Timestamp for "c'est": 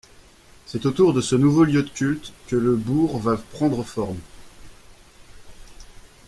0.65-0.87